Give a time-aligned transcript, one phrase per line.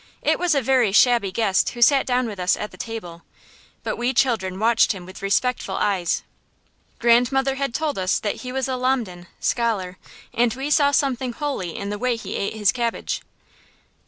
[0.23, 3.21] It was a very shabby guest who sat down with us at table,
[3.83, 6.23] but we children watched him with respectful eyes.
[6.97, 9.99] Grandmother had told us that he was a lamden (scholar),
[10.33, 13.21] and we saw something holy in the way he ate his cabbage.